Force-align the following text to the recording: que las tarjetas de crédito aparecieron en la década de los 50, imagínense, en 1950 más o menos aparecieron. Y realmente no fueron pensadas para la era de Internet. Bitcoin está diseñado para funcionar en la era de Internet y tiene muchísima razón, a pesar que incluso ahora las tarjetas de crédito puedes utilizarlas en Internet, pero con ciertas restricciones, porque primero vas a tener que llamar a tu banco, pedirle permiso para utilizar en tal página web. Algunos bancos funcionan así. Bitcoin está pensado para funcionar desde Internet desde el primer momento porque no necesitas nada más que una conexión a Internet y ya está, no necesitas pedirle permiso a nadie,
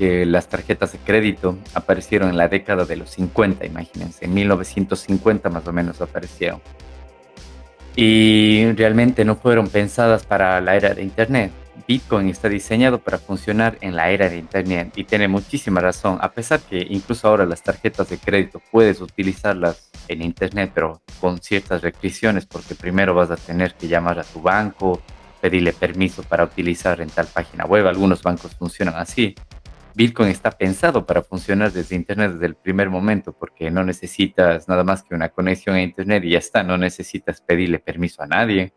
que 0.00 0.24
las 0.24 0.48
tarjetas 0.48 0.92
de 0.92 0.98
crédito 0.98 1.58
aparecieron 1.74 2.30
en 2.30 2.38
la 2.38 2.48
década 2.48 2.86
de 2.86 2.96
los 2.96 3.10
50, 3.10 3.66
imagínense, 3.66 4.24
en 4.24 4.32
1950 4.32 5.50
más 5.50 5.68
o 5.68 5.74
menos 5.74 6.00
aparecieron. 6.00 6.62
Y 7.96 8.72
realmente 8.72 9.26
no 9.26 9.36
fueron 9.36 9.68
pensadas 9.68 10.24
para 10.24 10.58
la 10.62 10.74
era 10.74 10.94
de 10.94 11.02
Internet. 11.02 11.52
Bitcoin 11.86 12.30
está 12.30 12.48
diseñado 12.48 13.00
para 13.00 13.18
funcionar 13.18 13.76
en 13.82 13.94
la 13.94 14.08
era 14.10 14.30
de 14.30 14.38
Internet 14.38 14.92
y 14.96 15.04
tiene 15.04 15.28
muchísima 15.28 15.82
razón, 15.82 16.16
a 16.22 16.30
pesar 16.32 16.60
que 16.60 16.78
incluso 16.88 17.28
ahora 17.28 17.44
las 17.44 17.62
tarjetas 17.62 18.08
de 18.08 18.16
crédito 18.16 18.62
puedes 18.70 19.02
utilizarlas 19.02 19.90
en 20.08 20.22
Internet, 20.22 20.70
pero 20.74 21.02
con 21.20 21.42
ciertas 21.42 21.82
restricciones, 21.82 22.46
porque 22.46 22.74
primero 22.74 23.12
vas 23.12 23.30
a 23.30 23.36
tener 23.36 23.74
que 23.74 23.86
llamar 23.86 24.18
a 24.18 24.24
tu 24.24 24.40
banco, 24.40 25.02
pedirle 25.42 25.74
permiso 25.74 26.22
para 26.22 26.44
utilizar 26.44 27.02
en 27.02 27.10
tal 27.10 27.26
página 27.26 27.66
web. 27.66 27.86
Algunos 27.86 28.22
bancos 28.22 28.54
funcionan 28.54 28.94
así. 28.96 29.34
Bitcoin 29.94 30.28
está 30.28 30.50
pensado 30.50 31.06
para 31.06 31.22
funcionar 31.22 31.72
desde 31.72 31.96
Internet 31.96 32.32
desde 32.32 32.46
el 32.46 32.54
primer 32.54 32.90
momento 32.90 33.32
porque 33.32 33.70
no 33.70 33.84
necesitas 33.84 34.68
nada 34.68 34.84
más 34.84 35.02
que 35.02 35.14
una 35.14 35.30
conexión 35.30 35.76
a 35.76 35.82
Internet 35.82 36.24
y 36.24 36.30
ya 36.30 36.38
está, 36.38 36.62
no 36.62 36.78
necesitas 36.78 37.40
pedirle 37.40 37.78
permiso 37.78 38.22
a 38.22 38.26
nadie, 38.26 38.74